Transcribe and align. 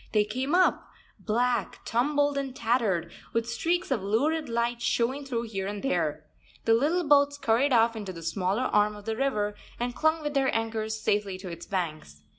They 0.13 0.23
came 0.25 0.55
up, 0.55 0.89
black, 1.19 1.85
tumbled, 1.85 2.35
and 2.35 2.55
tattered, 2.55 3.11
with 3.33 3.47
streaks 3.47 3.91
of 3.91 4.01
lurid 4.01 4.49
light 4.49 4.81
showing 4.81 5.25
through 5.25 5.43
here 5.43 5.67
and 5.67 5.83
there. 5.83 6.25
The 6.65 6.73
little 6.73 7.03
boats 7.07 7.35
scurried 7.35 7.71
off 7.71 7.95
into 7.95 8.11
the 8.11 8.23
smaller 8.23 8.63
arm 8.63 8.95
of 8.95 9.05
the 9.05 9.15
river 9.15 9.53
and 9.79 9.93
clung 9.93 10.23
with 10.23 10.33
their 10.33 10.49
anchors 10.55 10.99
safely 10.99 11.37
to 11.37 11.49
its 11.49 11.67
banks. 11.67 12.23